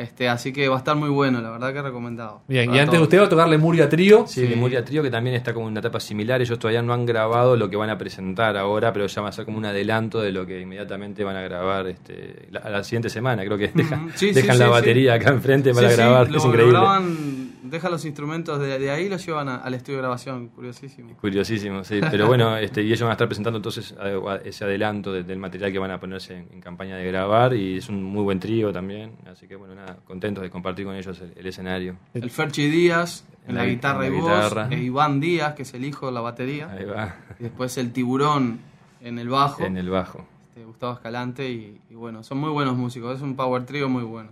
Este, 0.00 0.28
así 0.28 0.52
que 0.52 0.68
va 0.68 0.76
a 0.76 0.78
estar 0.78 0.96
muy 0.96 1.10
bueno, 1.10 1.40
la 1.42 1.50
verdad 1.50 1.72
que 1.74 1.82
recomendado. 1.82 2.40
Bien, 2.48 2.74
y 2.74 2.78
antes 2.78 2.92
de 2.92 2.96
todos. 2.96 3.02
usted 3.02 3.20
va 3.20 3.24
a 3.24 3.28
tocarle 3.28 3.58
Muria 3.58 3.88
Trío. 3.88 4.24
Sí, 4.26 4.46
Lemuria 4.48 4.84
Trío, 4.84 5.02
que 5.02 5.10
también 5.10 5.36
está 5.36 5.52
como 5.52 5.66
en 5.66 5.72
una 5.72 5.80
etapa 5.80 6.00
similar. 6.00 6.40
Ellos 6.40 6.58
todavía 6.58 6.80
no 6.80 6.92
han 6.94 7.04
grabado 7.04 7.56
lo 7.56 7.68
que 7.68 7.76
van 7.76 7.90
a 7.90 7.98
presentar 7.98 8.56
ahora, 8.56 8.92
pero 8.92 9.06
ya 9.06 9.20
va 9.22 9.28
a 9.28 9.32
ser 9.32 9.44
como 9.44 9.58
un 9.58 9.64
adelanto 9.66 10.20
de 10.20 10.32
lo 10.32 10.46
que 10.46 10.60
inmediatamente 10.60 11.22
van 11.22 11.36
a 11.36 11.42
grabar 11.42 11.86
este, 11.88 12.46
la, 12.50 12.60
a 12.60 12.70
la 12.70 12.82
siguiente 12.84 13.10
semana. 13.10 13.44
Creo 13.44 13.58
que 13.58 13.68
dejan. 13.74 14.10
Sí, 14.14 14.28
sí, 14.28 14.32
dejan 14.32 14.54
sí, 14.56 14.60
la 14.60 14.66
sí. 14.66 14.70
batería 14.72 15.14
acá 15.14 15.30
enfrente 15.30 15.74
para 15.74 15.88
Sí, 15.88 15.94
sí, 15.94 16.00
grabar. 16.00 16.30
lo- 16.30 16.36
es 16.38 16.42
lo 16.44 16.48
increíble. 16.50 16.78
graban, 16.78 17.49
dejan 17.70 17.90
los 17.92 18.04
instrumentos 18.04 18.58
de, 18.60 18.78
de 18.78 18.90
ahí 18.90 19.04
y 19.06 19.08
los 19.08 19.24
llevan 19.24 19.48
a- 19.48 19.56
al 19.56 19.74
estudio 19.74 19.96
de 19.98 20.02
grabación, 20.02 20.48
curiosísimo. 20.48 21.16
Curiosísimo, 21.20 21.84
sí. 21.84 22.00
Pero 22.10 22.26
bueno, 22.26 22.56
este, 22.58 22.82
y 22.82 22.86
ellos 22.88 23.00
van 23.02 23.10
a 23.10 23.12
estar 23.12 23.28
presentando 23.28 23.58
entonces 23.58 23.94
a- 23.98 24.32
a- 24.32 24.36
ese 24.36 24.64
adelanto 24.64 25.12
de- 25.12 25.22
del 25.22 25.38
material 25.38 25.72
que 25.72 25.78
van 25.78 25.90
a 25.90 26.00
ponerse 26.00 26.36
en, 26.36 26.48
en 26.52 26.60
campaña 26.60 26.96
de 26.96 27.06
grabar 27.06 27.54
y 27.54 27.78
es 27.78 27.88
un 27.88 28.02
muy 28.02 28.22
buen 28.24 28.40
trío 28.40 28.72
también. 28.72 29.12
Así 29.30 29.46
que 29.46 29.56
bueno, 29.56 29.74
nada, 29.74 29.96
contentos 30.06 30.42
de 30.42 30.50
compartir 30.50 30.84
con 30.86 30.94
ellos 30.94 31.20
el, 31.20 31.32
el 31.36 31.46
escenario. 31.46 31.96
El 32.14 32.30
Ferchi 32.30 32.68
Díaz 32.68 33.24
en 33.46 33.54
la, 33.54 33.64
guitarra 33.64 34.06
en 34.06 34.14
y 34.14 34.20
voz, 34.20 34.24
guitarra. 34.30 34.68
e 34.70 34.78
Iván 34.82 35.20
Díaz, 35.20 35.54
que 35.54 35.62
es 35.62 35.72
el 35.74 35.84
hijo 35.84 36.06
de 36.06 36.12
la 36.12 36.20
batería, 36.20 36.70
Ahí 36.70 36.84
va, 36.84 37.16
y 37.38 37.44
después 37.44 37.76
el 37.78 37.92
tiburón 37.92 38.60
en 39.00 39.18
el 39.18 39.28
bajo, 39.28 39.64
en 39.64 39.76
el 39.76 39.88
bajo. 39.88 40.26
este, 40.48 40.64
Gustavo 40.64 40.92
Escalante, 40.94 41.48
y, 41.50 41.80
y 41.90 41.94
bueno, 41.94 42.22
son 42.22 42.38
muy 42.38 42.50
buenos 42.50 42.76
músicos, 42.76 43.16
es 43.16 43.22
un 43.22 43.34
power 43.36 43.64
trio 43.64 43.88
muy 43.88 44.02
bueno. 44.04 44.30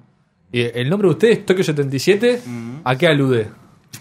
Y 0.52 0.62
el 0.62 0.88
nombre 0.88 1.08
de 1.08 1.12
ustedes, 1.12 1.46
Tokio 1.46 1.62
77, 1.64 2.40
Ujú. 2.44 2.80
¿a 2.84 2.96
qué 2.96 3.06
alude? 3.08 3.48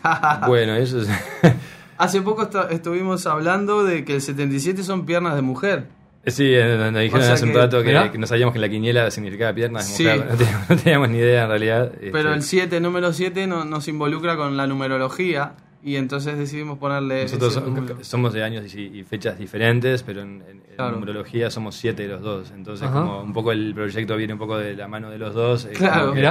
Bueno, 0.47 0.75
eso 0.75 1.01
es... 1.01 1.09
Hace 1.97 2.21
poco 2.21 2.47
estuvimos 2.69 3.25
hablando 3.25 3.83
de 3.83 4.05
que 4.05 4.13
el 4.15 4.21
77 4.21 4.83
son 4.83 5.05
piernas 5.05 5.35
de 5.35 5.41
mujer. 5.41 5.87
Sí, 6.27 6.53
eh, 6.53 6.77
nos 6.91 6.93
dijeron 7.01 7.21
O 7.21 7.23
sea 7.23 7.33
hace 7.33 7.45
un 7.45 7.53
rato 7.53 7.81
que, 7.81 8.09
que 8.11 8.17
no 8.17 8.27
sabíamos 8.27 8.53
que 8.53 8.59
la 8.59 8.69
quiniela 8.69 9.09
significaba 9.09 9.53
piernas 9.53 9.87
de 9.87 9.93
Sí. 9.95 10.03
mujer. 10.03 10.27
No 10.29 10.35
teníamos, 10.37 10.69
no 10.69 10.75
teníamos 10.75 11.09
ni 11.09 11.17
idea 11.17 11.43
en 11.43 11.49
realidad. 11.49 11.91
Pero 11.99 12.17
Este, 12.17 12.33
el 12.33 12.43
7, 12.43 12.79
número 12.81 13.13
7, 13.13 13.47
no- 13.47 13.65
nos 13.65 13.87
involucra 13.87 14.35
con 14.37 14.55
la 14.57 14.67
numerología 14.67 15.53
y 15.87 15.95
entonces 15.95 16.37
decidimos 16.37 16.77
ponerle 16.77 17.23
Nosotros 17.23 17.61
somos 18.01 18.33
de 18.33 18.43
años 18.43 18.73
y, 18.75 18.81
y 18.99 19.03
fechas 19.03 19.37
diferentes, 19.39 20.03
pero 20.03 20.21
en, 20.21 20.41
en- 20.49 20.57
en 20.57 20.75
Claro. 20.75 20.91
numerología 20.95 21.49
somos 21.49 21.75
siete 21.75 22.03
de 22.03 22.09
los 22.09 22.21
dos. 22.21 22.51
Entonces, 22.51 22.87
Ajá. 22.87 23.01
como 23.01 23.21
un 23.23 23.33
poco 23.33 23.51
el 23.51 23.73
proyecto 23.73 24.15
viene 24.15 24.33
un 24.33 24.39
poco 24.39 24.57
de 24.57 24.75
la 24.75 24.87
mano 24.87 25.09
de 25.09 25.17
los 25.17 25.33
dos. 25.33 25.67
Claro. 25.73 26.13
que-. 26.13 26.27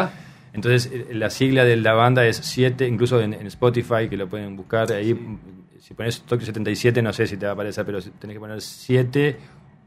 Entonces, 0.53 0.91
eh, 0.93 1.09
la 1.13 1.31
sigla 1.31 1.65
de 1.65 1.77
la 1.77 1.95
banda 1.95 2.25
es 2.25 2.37
7, 2.37 2.87
incluso 2.87 3.21
en, 3.21 3.35
en 3.35 3.47
Spotify, 3.49 4.09
que 4.09 4.17
lo 4.17 4.29
pueden 4.29 4.57
buscar 4.57 4.91
ahí. 4.93 5.19
Si 5.81 5.95
pones 5.95 6.21
Tokio 6.23 6.47
77, 6.47 7.03
no 7.03 7.13
sé 7.13 7.27
si 7.27 7.37
te 7.37 7.45
va 7.47 7.51
a 7.51 7.55
aparecer, 7.55 7.85
pero 7.85 8.01
tenés 8.01 8.35
que 8.37 8.41
poner 8.41 8.61
7, 8.61 9.37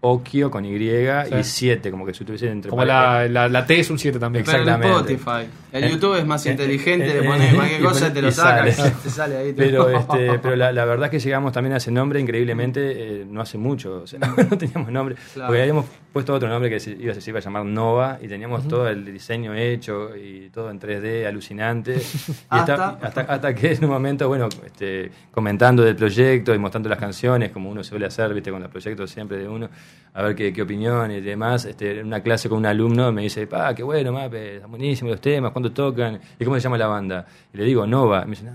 Okio 0.01 0.49
con 0.49 0.63
Y 0.65 0.75
y 0.75 1.43
7, 1.43 1.91
como 1.91 2.05
que 2.05 2.13
si 2.13 2.23
estuviese 2.23 2.49
entre 2.49 2.69
Como 2.69 2.85
la, 2.85 3.27
la, 3.27 3.49
la 3.49 3.65
T 3.65 3.79
es 3.79 3.89
un 3.89 3.99
7 3.99 4.17
también. 4.17 4.45
Pero 4.45 4.59
en 4.59 4.63
exactamente. 4.69 5.13
Spotify. 5.13 5.51
El 5.73 5.83
Eh, 5.83 5.89
YouTube 5.91 6.15
es 6.17 6.25
más 6.25 6.45
eh, 6.45 6.51
inteligente, 6.51 7.11
eh, 7.11 7.21
le 7.21 7.27
pones 7.27 7.53
cualquier 7.55 7.81
cosa 7.81 8.07
y 8.07 8.11
te 8.11 8.21
lo 8.21 8.29
y 8.29 8.31
saca, 8.31 8.71
sale. 8.71 8.91
te 9.03 9.09
sale 9.09 9.37
ahí. 9.37 9.53
Pero, 9.55 9.89
este, 9.89 10.39
pero 10.41 10.55
la, 10.55 10.71
la 10.71 10.85
verdad 10.85 11.05
es 11.05 11.11
que 11.11 11.19
llegamos 11.19 11.51
también 11.51 11.73
a 11.73 11.77
ese 11.77 11.91
nombre 11.91 12.19
increíblemente 12.19 12.79
eh, 13.21 13.25
no 13.29 13.41
hace 13.41 13.57
mucho. 13.57 14.01
O 14.03 14.07
sea, 14.07 14.19
no 14.49 14.57
teníamos 14.57 14.89
nombre. 14.91 15.15
Claro. 15.33 15.47
Porque 15.47 15.61
habíamos 15.61 15.85
puesto 16.13 16.33
otro 16.33 16.47
nombre 16.47 16.69
que 16.69 16.79
se 16.79 16.91
iba, 16.91 17.13
se 17.13 17.29
iba 17.29 17.39
a 17.39 17.41
llamar 17.41 17.65
Nova 17.65 18.17
y 18.21 18.27
teníamos 18.27 18.67
todo 18.67 18.87
el 18.87 19.05
diseño 19.05 19.53
hecho 19.53 20.15
y 20.15 20.49
todo 20.49 20.71
en 20.71 20.79
3D 20.79 21.27
alucinante. 21.27 21.97
Y 21.97 22.33
Hasta- 22.49 22.97
hasta, 23.01 23.21
hasta 23.21 23.53
que 23.53 23.73
en 23.73 23.83
un 23.83 23.91
momento, 23.91 24.27
bueno, 24.29 24.47
este, 24.65 25.11
comentando 25.31 25.83
del 25.83 25.95
proyecto 25.97 26.55
y 26.55 26.57
mostrando 26.57 26.87
las 26.89 26.97
canciones, 26.97 27.51
como 27.51 27.69
uno 27.69 27.83
suele 27.83 28.05
hacer, 28.05 28.33
viste, 28.33 28.49
con 28.49 28.61
los 28.61 28.71
proyectos 28.71 29.11
siempre 29.11 29.37
de 29.37 29.47
uno, 29.47 29.69
a 30.13 30.23
ver 30.23 30.35
qué, 30.35 30.51
qué 30.51 30.61
opinión 30.61 31.11
y 31.11 31.21
demás. 31.21 31.65
Este, 31.65 31.99
en 31.99 32.07
una 32.07 32.21
clase 32.21 32.49
con 32.49 32.57
un 32.59 32.65
alumno 32.65 33.11
me 33.11 33.21
dice, 33.23 33.47
pa, 33.47 33.73
qué 33.75 33.83
bueno, 33.83 34.11
Mape, 34.11 34.55
están 34.55 34.71
buenísimos 34.71 35.11
los 35.11 35.21
temas, 35.21 35.51
¿cuándo 35.51 35.71
tocan? 35.71 36.19
¿Y 36.39 36.43
cómo 36.43 36.55
se 36.57 36.61
llama 36.61 36.77
la 36.77 36.87
banda? 36.87 37.25
Y 37.53 37.57
le 37.57 37.63
digo, 37.63 37.85
Nova. 37.87 38.21
Y 38.23 38.25
me 38.25 38.31
dice, 38.31 38.43
no, 38.45 38.51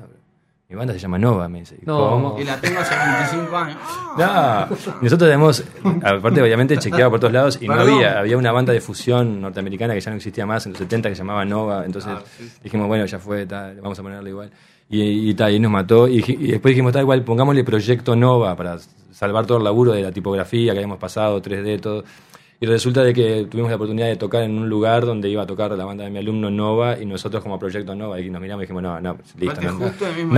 mi 0.69 0.76
banda 0.76 0.93
se 0.95 0.99
llama 0.99 1.19
Nova, 1.19 1.49
me 1.49 1.61
dice. 1.61 1.79
No. 1.85 2.11
¿Cómo? 2.11 2.37
Y 2.41 2.45
la 2.45 2.57
tengo 2.61 2.81
hace 2.81 2.95
25 2.97 3.57
años. 3.57 3.79
No, 4.17 4.67
nosotros 5.03 5.29
tenemos, 5.29 5.64
aparte 6.05 6.41
obviamente 6.41 6.76
chequeado 6.79 7.11
por 7.11 7.19
todos 7.19 7.33
lados 7.33 7.59
y 7.61 7.67
no 7.67 7.75
había, 7.75 8.21
había 8.21 8.37
una 8.38 8.53
banda 8.53 8.73
de 8.73 8.81
fusión 8.81 9.41
norteamericana 9.41 9.93
que 9.93 10.00
ya 10.00 10.11
no 10.12 10.17
existía 10.19 10.47
más 10.47 10.67
en 10.67 10.73
los 10.73 10.79
70 10.79 11.09
que 11.09 11.17
se 11.17 11.19
llamaba 11.23 11.45
Nova, 11.45 11.85
entonces 11.85 12.12
Ah, 12.14 12.23
sí, 12.38 12.49
sí. 12.49 12.59
dijimos, 12.62 12.87
bueno, 12.87 13.05
ya 13.07 13.19
fue, 13.19 13.45
tal, 13.45 13.81
vamos 13.81 13.99
a 13.99 14.03
ponerle 14.03 14.31
igual. 14.31 14.50
Y, 14.88 15.31
y, 15.31 15.37
y 15.37 15.59
nos 15.59 15.73
mató 15.73 16.07
y, 16.09 16.19
y 16.26 16.53
después 16.53 16.73
dijimos, 16.73 16.93
tal 16.93 17.03
igual, 17.03 17.25
pongámosle 17.25 17.64
Proyecto 17.64 18.14
Nova 18.14 18.55
para 18.57 18.79
salvar 19.12 19.47
todo 19.47 19.59
el 19.59 19.64
laburo 19.64 19.93
de 19.93 20.03
la 20.03 20.12
tipografía 20.12 20.73
que 20.73 20.79
habíamos 20.79 20.99
pasado, 20.99 21.41
3D, 21.41 21.81
todo. 21.81 22.05
Y 22.64 22.66
resulta 22.66 23.04
de 23.04 23.12
que 23.12 23.47
tuvimos 23.50 23.68
la 23.68 23.76
oportunidad 23.76 24.06
de 24.06 24.16
tocar 24.16 24.42
en 24.42 24.56
un 24.56 24.71
lugar 24.71 25.04
donde 25.04 25.28
iba 25.28 25.42
a 25.42 25.47
tocar 25.47 25.73
la 25.73 25.85
banda 25.85 26.02
de 26.04 26.09
mi 26.11 26.18
alumno 26.18 26.50
Nova 26.50 26.99
y 26.99 27.04
nosotros 27.04 27.42
como 27.42 27.59
Proyecto 27.59 27.94
Nova 27.94 28.18
y 28.18 28.30
nos 28.30 28.40
miramos 28.40 28.62
y 28.62 28.64
dijimos, 28.64 28.83
no, 28.83 28.99
no, 29.02 29.18
listo, 29.38 29.61
no, 29.61 29.73
no, 29.73 29.78
lugar, 29.80 29.94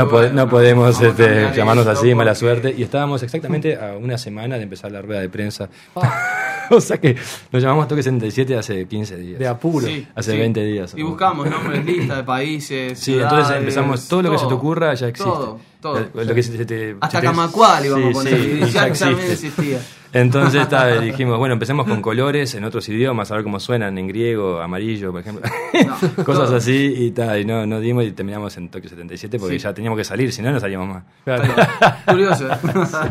pode- 0.09 0.30
no 0.30 0.35
no, 0.35 0.49
podemos 0.49 1.00
este, 1.00 1.52
llamarnos 1.54 1.87
así, 1.87 2.16
mala 2.16 2.35
suerte. 2.35 2.75
Y 2.76 2.83
estábamos 2.83 3.23
exactamente 3.23 3.76
a 3.76 3.97
una 3.97 4.18
semana 4.18 4.56
de 4.56 4.64
empezar 4.64 4.90
la 4.90 5.02
rueda 5.02 5.21
de 5.21 5.28
prensa. 5.28 5.68
o 6.71 6.80
sea 6.80 6.99
que 6.99 7.14
nos 7.52 7.62
llamamos 7.62 7.87
Toque 7.87 8.02
77 8.02 8.56
hace 8.56 8.87
15 8.88 9.16
días. 9.18 9.38
De 9.38 9.47
apuro. 9.47 9.87
Sí, 9.87 10.04
Hace 10.16 10.33
sí. 10.33 10.38
20 10.38 10.64
días. 10.64 10.95
Y 10.97 11.02
buscamos 11.04 11.49
nombres, 11.49 11.85
listas 11.85 12.16
de 12.16 12.25
países. 12.25 12.99
Sí, 12.99 13.14
entonces 13.21 13.56
empezamos, 13.56 14.09
todo 14.09 14.23
lo 14.23 14.33
que 14.33 14.38
se 14.38 14.47
te 14.49 14.54
ocurra 14.54 14.92
ya 14.95 15.06
existe. 15.06 15.30
Todo, 15.30 15.61
todo. 15.80 16.06
Lo- 16.14 16.25
lo 16.25 16.35
que 16.35 16.42
se 16.42 16.64
te- 16.64 16.97
Hasta 17.00 17.18
se 17.18 17.21
te- 17.21 17.26
íbamos 17.26 17.52
Sí, 17.52 17.61
a 17.61 18.12
poner. 18.12 18.42
sí, 18.42 18.59
ya 18.61 18.66
ya 18.88 18.92
también 18.95 19.30
existe. 19.30 19.33
existía. 19.33 19.78
Entonces 20.12 20.62
está, 20.62 20.99
dijimos, 21.00 21.37
bueno, 21.38 21.52
empecemos 21.52 21.87
con 21.87 22.00
colores 22.00 22.54
en 22.54 22.64
otros 22.64 22.88
idiomas, 22.88 23.30
a 23.30 23.35
ver 23.35 23.45
cómo 23.45 23.61
suenan, 23.61 23.99
en 23.99 24.09
griego, 24.09 24.61
amarillo, 24.62 25.11
por 25.12 25.21
ejemplo. 25.21 25.42
No, 25.87 26.25
Cosas 26.25 26.47
todo. 26.47 26.56
así 26.56 26.95
y 26.97 27.11
tal, 27.11 27.40
y 27.40 27.45
no, 27.45 27.66
no 27.66 27.80
dimos 27.80 28.04
y 28.04 28.12
terminamos 28.12 28.56
en 28.56 28.71
Tokio 28.71 28.88
77 28.88 29.38
porque 29.38 29.59
Sí. 29.59 29.64
ya 29.64 29.75
teníamos 29.75 29.99
que 29.99 30.04
salir, 30.04 30.33
si 30.33 30.40
no, 30.40 30.50
no 30.52 30.61
salíamos 30.61 30.88
más. 30.88 31.04
Claro. 31.25 31.45
Curioso. 32.06 32.49
Pero 32.62 32.83
esa 32.85 33.02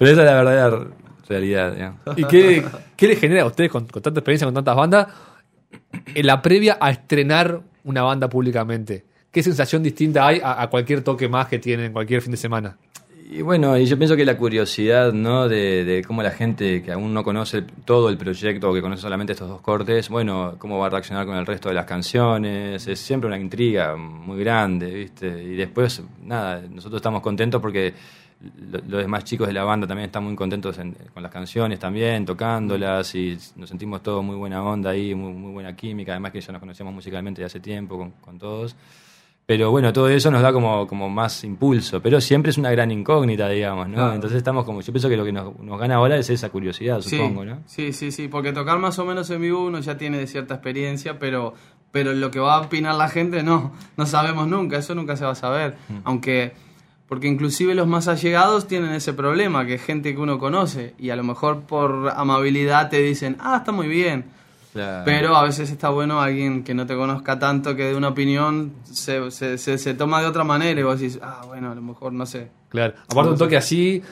es 0.00 0.16
la 0.16 0.34
verdadera 0.42 0.86
realidad, 1.28 1.72
digamos. 1.74 1.98
¿Y 2.16 2.24
qué, 2.24 2.64
qué 2.96 3.08
les 3.08 3.18
genera 3.20 3.42
a 3.42 3.46
ustedes 3.46 3.70
con, 3.70 3.86
con 3.86 4.00
tanta 4.02 4.20
experiencia, 4.20 4.46
con 4.46 4.54
tantas 4.54 4.76
bandas, 4.76 5.08
en 6.14 6.26
la 6.26 6.40
previa 6.40 6.78
a 6.80 6.90
estrenar 6.90 7.60
una 7.84 8.02
banda 8.02 8.28
públicamente? 8.30 9.04
¿Qué 9.36 9.42
sensación 9.42 9.82
distinta 9.82 10.26
hay 10.26 10.40
a, 10.42 10.66
cualquier 10.68 11.02
toque 11.04 11.28
más 11.28 11.46
que 11.46 11.58
tienen 11.58 11.92
cualquier 11.92 12.22
fin 12.22 12.30
de 12.30 12.38
semana? 12.38 12.78
Y 13.30 13.42
bueno, 13.42 13.76
y 13.76 13.84
yo 13.84 13.98
pienso 13.98 14.16
que 14.16 14.24
la 14.24 14.34
curiosidad, 14.38 15.12
¿no? 15.12 15.46
De, 15.46 15.84
de 15.84 16.02
cómo 16.02 16.22
la 16.22 16.30
gente 16.30 16.82
que 16.82 16.90
aún 16.90 17.12
no 17.12 17.22
conoce 17.22 17.60
todo 17.84 18.08
el 18.08 18.16
proyecto 18.16 18.70
o 18.70 18.72
que 18.72 18.80
conoce 18.80 19.02
solamente 19.02 19.34
estos 19.34 19.50
dos 19.50 19.60
cortes, 19.60 20.08
bueno, 20.08 20.54
cómo 20.56 20.78
va 20.78 20.86
a 20.86 20.88
reaccionar 20.88 21.26
con 21.26 21.36
el 21.36 21.44
resto 21.44 21.68
de 21.68 21.74
las 21.74 21.84
canciones, 21.84 22.86
es 22.86 22.98
siempre 22.98 23.26
una 23.26 23.38
intriga 23.38 23.94
muy 23.94 24.40
grande, 24.42 24.86
¿viste? 24.90 25.26
Y 25.26 25.54
después, 25.54 26.02
nada, 26.24 26.62
nosotros 26.70 27.00
estamos 27.00 27.20
contentos 27.20 27.60
porque 27.60 27.92
lo- 28.70 28.80
los 28.88 29.02
demás 29.02 29.24
chicos 29.24 29.48
de 29.48 29.52
la 29.52 29.64
banda 29.64 29.86
también 29.86 30.06
están 30.06 30.24
muy 30.24 30.34
contentos 30.34 30.78
en- 30.78 30.96
con 31.12 31.22
las 31.22 31.30
canciones 31.30 31.78
también, 31.78 32.24
tocándolas 32.24 33.14
y 33.14 33.36
nos 33.56 33.68
sentimos 33.68 34.02
todos 34.02 34.24
muy 34.24 34.36
buena 34.36 34.62
onda 34.62 34.88
ahí, 34.88 35.14
muy, 35.14 35.34
muy 35.34 35.52
buena 35.52 35.76
química, 35.76 36.12
además 36.12 36.32
que 36.32 36.40
ya 36.40 36.52
nos 36.54 36.60
conocíamos 36.60 36.94
musicalmente 36.94 37.42
de 37.42 37.44
hace 37.44 37.60
tiempo 37.60 37.98
con, 37.98 38.12
con 38.12 38.38
todos. 38.38 38.74
Pero 39.46 39.70
bueno, 39.70 39.92
todo 39.92 40.08
eso 40.08 40.28
nos 40.32 40.42
da 40.42 40.52
como, 40.52 40.88
como 40.88 41.08
más 41.08 41.44
impulso, 41.44 42.02
pero 42.02 42.20
siempre 42.20 42.50
es 42.50 42.58
una 42.58 42.72
gran 42.72 42.90
incógnita, 42.90 43.48
digamos, 43.48 43.88
¿no? 43.88 43.94
Claro. 43.94 44.14
Entonces 44.14 44.38
estamos 44.38 44.64
como, 44.64 44.80
yo 44.80 44.92
pienso 44.92 45.08
que 45.08 45.16
lo 45.16 45.24
que 45.24 45.30
nos, 45.30 45.56
nos 45.60 45.78
gana 45.78 45.94
ahora 45.94 46.16
es 46.16 46.28
esa 46.30 46.50
curiosidad, 46.50 47.00
Sí, 47.00 47.10
supongo, 47.16 47.44
¿no? 47.44 47.60
sí, 47.66 47.92
sí, 47.92 48.10
sí, 48.10 48.26
porque 48.26 48.52
tocar 48.52 48.80
más 48.80 48.98
o 48.98 49.04
menos 49.04 49.30
en 49.30 49.40
vivo 49.40 49.64
uno 49.64 49.78
ya 49.78 49.96
tiene 49.96 50.26
cierta 50.26 50.54
experiencia, 50.54 51.20
pero, 51.20 51.54
pero 51.92 52.12
lo 52.12 52.32
que 52.32 52.40
va 52.40 52.56
a 52.56 52.60
opinar 52.62 52.96
la 52.96 53.08
gente 53.08 53.44
no, 53.44 53.72
no 53.96 54.06
sabemos 54.06 54.48
nunca, 54.48 54.78
eso 54.78 54.96
nunca 54.96 55.16
se 55.16 55.24
va 55.24 55.30
a 55.30 55.36
saber. 55.36 55.76
Mm. 55.88 55.98
Aunque, 56.02 56.52
porque 57.06 57.28
inclusive 57.28 57.76
los 57.76 57.86
más 57.86 58.08
allegados 58.08 58.66
tienen 58.66 58.90
ese 58.94 59.12
problema, 59.12 59.64
que 59.64 59.74
es 59.74 59.82
gente 59.82 60.12
que 60.12 60.20
uno 60.20 60.40
conoce 60.40 60.94
y 60.98 61.10
a 61.10 61.16
lo 61.16 61.22
mejor 61.22 61.60
por 61.62 62.12
amabilidad 62.16 62.90
te 62.90 62.98
dicen, 63.00 63.36
ah, 63.38 63.58
está 63.58 63.70
muy 63.70 63.86
bien. 63.86 64.24
Claro. 64.76 65.02
Pero 65.04 65.36
a 65.36 65.42
veces 65.42 65.70
está 65.70 65.88
bueno 65.88 66.20
alguien 66.20 66.62
que 66.64 66.74
no 66.74 66.86
te 66.86 66.94
conozca 66.94 67.38
tanto, 67.38 67.74
que 67.74 67.84
de 67.84 67.94
una 67.96 68.08
opinión 68.08 68.72
se, 68.84 69.30
se, 69.30 69.58
se, 69.58 69.78
se 69.78 69.94
toma 69.94 70.20
de 70.20 70.26
otra 70.26 70.44
manera 70.44 70.78
y 70.78 70.82
vos 70.84 71.00
decís, 71.00 71.18
ah, 71.22 71.42
bueno, 71.46 71.72
a 71.72 71.74
lo 71.74 71.82
mejor 71.82 72.12
no 72.12 72.26
sé. 72.26 72.50
Claro. 72.68 72.94
Aparte 73.08 73.30
un 73.30 73.38
toque 73.38 73.56
así, 73.56 74.02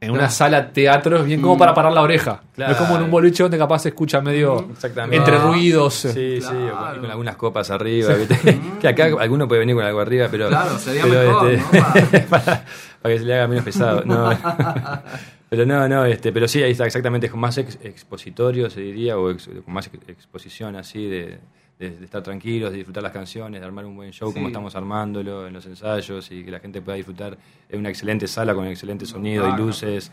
en 0.00 0.10
una 0.10 0.18
Claro. 0.20 0.32
sala 0.32 0.72
teatro, 0.72 1.18
es 1.18 1.24
bien 1.24 1.40
como 1.40 1.56
para 1.56 1.72
parar 1.72 1.92
la 1.92 2.02
oreja. 2.02 2.42
No 2.56 2.66
es 2.66 2.76
como 2.76 2.96
en 2.96 3.04
un 3.04 3.10
boliche 3.10 3.42
donde 3.42 3.56
capaz 3.58 3.80
se 3.80 3.88
escucha 3.90 4.20
medio 4.20 4.68
Exactamente. 4.72 5.16
entre 5.16 5.38
ruidos. 5.38 5.94
Sí, 5.94 6.10
sí, 6.12 6.42
o 6.42 6.48
con, 6.48 6.68
Claro. 6.70 6.96
y 6.96 7.00
con 7.00 7.10
algunas 7.10 7.36
copas 7.36 7.70
arriba, 7.70 8.14
¿viste? 8.14 8.60
que 8.80 8.88
acá 8.88 9.04
alguno 9.18 9.46
puede 9.48 9.60
venir 9.60 9.74
con 9.76 9.84
algo 9.84 10.00
arriba, 10.00 10.28
pero... 10.30 10.48
Claro, 10.48 10.78
sería 10.78 11.02
pero, 11.04 11.42
mejor, 11.42 11.50
este, 11.50 12.20
¿no? 12.20 12.26
para, 12.30 12.64
para 13.02 13.14
que 13.14 13.18
se 13.18 13.24
le 13.24 13.34
haga 13.34 13.48
menos 13.48 13.64
pesado. 13.64 14.02
No. 14.04 14.30
pero 15.48 15.64
no, 15.66 15.88
no, 15.88 16.04
este, 16.04 16.32
pero 16.32 16.48
sí, 16.48 16.62
ahí 16.62 16.72
está 16.72 16.86
exactamente, 16.86 17.28
con 17.30 17.40
más 17.40 17.56
ex- 17.58 17.78
expositorio, 17.82 18.68
se 18.70 18.80
diría, 18.80 19.18
o 19.18 19.30
ex- 19.30 19.48
con 19.64 19.74
más 19.74 19.86
ex- 19.92 20.08
exposición 20.08 20.76
así, 20.76 21.06
de, 21.08 21.38
de- 21.78 21.90
de 21.90 22.04
estar 22.04 22.22
tranquilos, 22.22 22.70
de 22.70 22.76
disfrutar 22.78 23.02
las 23.02 23.12
canciones, 23.12 23.60
de 23.60 23.66
armar 23.66 23.84
un 23.84 23.96
buen 23.96 24.12
show 24.12 24.28
Sí. 24.30 24.34
como 24.34 24.46
estamos 24.48 24.74
armándolo 24.76 25.46
en 25.46 25.52
los 25.52 25.66
ensayos 25.66 26.30
y 26.30 26.44
que 26.44 26.50
la 26.50 26.60
gente 26.60 26.80
pueda 26.80 26.96
disfrutar 26.96 27.36
en 27.68 27.80
una 27.80 27.88
excelente 27.90 28.26
sala 28.28 28.54
con 28.54 28.66
excelente 28.66 29.06
sonido 29.06 29.48
y 29.48 29.56
luces. 29.56 30.10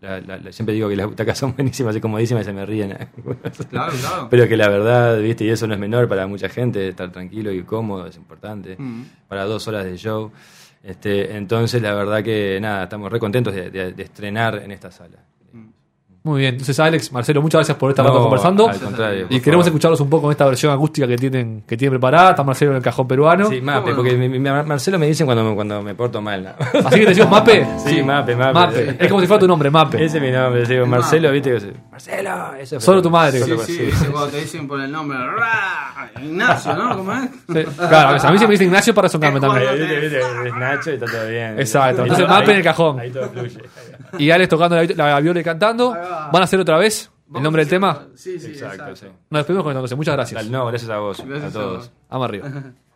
La- 0.00 0.20
la- 0.20 0.36
la- 0.38 0.52
siempre 0.52 0.74
digo 0.76 0.88
que 0.88 0.94
las 0.94 1.06
butacas 1.08 1.36
son 1.36 1.52
buenísimas 1.56 1.96
y 1.96 2.00
comodísimas 2.00 2.42
y 2.42 2.44
se 2.44 2.52
me 2.52 2.64
ríen. 2.64 2.90
Claro, 3.70 3.92
claro. 4.00 4.28
Pero 4.30 4.46
que 4.48 4.56
la 4.56 4.68
verdad, 4.68 5.18
viste, 5.20 5.44
y 5.44 5.48
eso 5.48 5.66
no 5.66 5.74
es 5.74 5.80
menor 5.80 6.08
para 6.08 6.26
mucha 6.28 6.48
gente, 6.48 6.86
estar 6.88 7.10
tranquilo 7.10 7.50
y 7.52 7.62
cómodo 7.64 8.06
es 8.06 8.16
importante. 8.16 8.76
Mm. 8.78 9.02
Para 9.28 9.44
dos 9.44 9.66
horas 9.66 9.84
de 9.84 9.96
show. 9.96 10.30
Este, 10.82 11.36
entonces, 11.36 11.82
la 11.82 11.94
verdad 11.94 12.22
que 12.22 12.58
nada, 12.60 12.84
estamos 12.84 13.10
re 13.12 13.18
contentos 13.18 13.54
de, 13.54 13.70
de- 13.70 13.92
de 13.92 14.02
estrenar 14.02 14.56
en 14.62 14.70
esta 14.72 14.90
sala. 14.90 15.18
Muy 16.24 16.40
bien. 16.40 16.54
Entonces, 16.54 16.78
Alex, 16.80 17.12
Marcelo, 17.12 17.40
muchas 17.40 17.60
gracias 17.60 17.78
por 17.78 17.90
estar 17.90 18.04
No, 18.04 18.12
conversando. 18.12 18.68
al 18.68 18.78
contrario, 18.78 19.26
Y 19.30 19.40
queremos 19.40 19.64
favor. 19.64 19.68
escucharlos 19.68 20.00
un 20.00 20.10
poco 20.10 20.26
en 20.26 20.32
esta 20.32 20.44
versión 20.46 20.72
acústica 20.72 21.06
que 21.06 21.16
tienen, 21.16 21.62
que 21.66 21.76
tienen 21.76 21.92
preparada. 21.92 22.30
Está 22.30 22.42
Marcelo 22.42 22.72
en 22.72 22.78
el 22.78 22.82
cajón 22.82 23.06
peruano. 23.08 23.48
Sí, 23.48 23.60
Mape, 23.62 23.94
porque 23.94 24.14
mi- 24.16 24.28
mi- 24.28 24.38
Marcelo 24.40 24.98
me 24.98 25.06
dicen 25.06 25.26
cuando, 25.26 25.44
me- 25.44 25.54
cuando 25.54 25.80
me 25.80 25.94
porto 25.94 26.20
mal. 26.20 26.42
¿no? 26.42 26.50
Así 26.86 26.98
que 26.98 27.04
te 27.04 27.08
decimos 27.10 27.30
Mape. 27.30 27.66
Sí, 27.86 28.02
Mape, 28.02 28.36
Mape. 28.36 28.52
Mape. 28.52 28.96
Es 28.98 29.08
como 29.08 29.20
si 29.20 29.26
fuera 29.26 29.40
tu 29.40 29.48
nombre, 29.48 29.70
Mape. 29.70 30.04
Ese 30.04 30.18
es 30.18 30.22
mi 30.22 30.30
nombre, 30.30 30.66
digo, 30.66 30.86
Marcelo, 30.86 31.30
viste 31.30 31.50
que 31.56 31.72
Marcelo, 31.90 32.54
eso 32.60 32.76
es- 32.76 32.84
Solo 32.84 33.00
tu 33.00 33.10
madre. 33.10 33.40
Sí, 33.40 33.52
sí, 33.64 33.90
sí. 33.92 34.04
cuando 34.10 34.28
te 34.28 34.40
dicen 34.40 34.66
por 34.68 34.80
el 34.80 34.90
nombre. 34.92 35.16
Ignacio, 36.22 36.74
¿no? 36.74 36.96
¿Cómo 36.96 37.12
es? 37.12 37.30
Sí. 37.30 37.64
Claro, 37.88 38.18
a 38.20 38.32
mí 38.32 38.38
se 38.38 38.46
me 38.46 38.52
dice 38.52 38.64
Ignacio 38.64 38.94
para 38.94 39.08
sonarme 39.08 39.40
también. 39.40 39.68
Viste, 39.78 40.00
viste, 40.00 40.18
es 40.18 40.54
Nacho 40.54 40.90
y 40.90 40.94
está 40.94 41.06
todo 41.06 41.28
bien. 41.28 41.58
Exacto. 41.60 42.02
Entonces, 42.02 42.28
Mape 42.28 42.50
en 42.50 42.56
el 42.58 42.64
cajón. 42.64 42.98
Ahí 43.00 43.10
todo 43.10 43.28
fluye. 43.28 43.58
Y 44.18 44.30
Alex 44.30 44.48
tocando 44.48 44.76
la, 44.76 44.84
la 44.84 45.20
viola 45.20 45.40
y 45.40 45.44
cantando. 45.44 45.94
¿Van 46.32 46.42
a 46.42 46.44
hacer 46.44 46.60
otra 46.60 46.76
vez 46.78 47.10
el 47.34 47.42
nombre 47.42 47.62
del 47.62 47.70
tema? 47.70 48.06
Sí, 48.14 48.38
sí, 48.38 48.48
Exacto, 48.48 48.84
exacto. 48.88 48.96
sí. 48.96 49.06
Nos 49.30 49.40
despedimos 49.40 49.64
con 49.64 49.72
entonces. 49.72 49.96
Muchas 49.96 50.14
gracias. 50.14 50.40
Dale, 50.40 50.50
No, 50.50 50.66
gracias 50.66 50.90
a 50.90 50.98
vos, 50.98 51.22
Gracias 51.24 51.44
a 51.54 51.58
a 51.58 51.62
todos. 51.62 51.76
vos. 51.78 51.92
Vamos 52.08 52.28
arriba. 52.28 52.48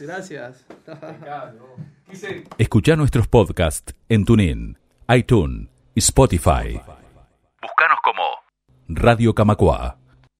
Gracias, 0.00 0.66
gracias. 0.86 2.44
Escucha 2.58 2.96
nuestros 2.96 3.28
podcasts 3.28 3.94
en 4.08 4.24
TuneIn, 4.24 4.78
iTunes 5.08 5.68
y 5.94 6.00
Spotify. 6.00 6.80
Búscanos 7.62 7.98
como 8.02 8.22
Radio 8.88 9.34
Camacua. 9.34 9.99